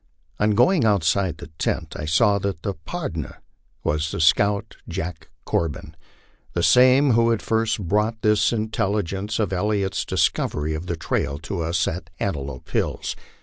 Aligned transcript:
On 0.39 0.55
going 0.55 0.83
outside 0.83 1.37
the 1.37 1.51
tent 1.59 1.93
I 1.95 2.05
saw 2.05 2.39
that 2.39 2.63
the" 2.63 2.73
pardner" 2.85 3.43
was 3.83 4.09
the 4.09 4.19
scout 4.19 4.75
Jack 4.89 5.29
Corbin, 5.45 5.95
the 6.53 6.63
same 6.63 7.11
who 7.11 7.29
had 7.29 7.43
first 7.43 7.79
brought 7.87 8.19
the 8.23 8.43
intelligence 8.51 9.37
of 9.37 9.53
Elliott's 9.53 10.03
discovery 10.03 10.73
of 10.73 10.87
the 10.87 10.97
trail 10.97 11.37
to 11.43 11.61
us 11.61 11.87
at 11.87 12.09
Antelope 12.19 12.71
Hills. 12.71 13.15